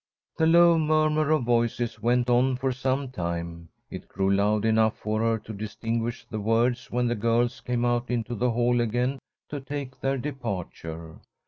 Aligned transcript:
The 0.35 0.47
low 0.47 0.79
murmur 0.79 1.29
of 1.29 1.43
voices 1.43 2.01
went 2.01 2.27
on 2.27 2.55
for 2.57 2.71
some 2.71 3.09
time. 3.11 3.69
It 3.91 4.07
grew 4.07 4.33
loud 4.33 4.65
enough 4.65 4.97
for 4.97 5.19
her 5.19 5.37
to 5.37 5.53
distinguish 5.53 6.25
the 6.25 6.39
words 6.39 6.89
when 6.89 7.05
the 7.07 7.13
girls 7.13 7.61
came 7.61 7.85
out 7.85 8.09
into 8.09 8.33
the 8.33 8.49
hall 8.49 8.81
again 8.81 9.19
to 9.49 9.59
take 9.59 9.99
their 10.01 10.17
departure. 10.17 11.19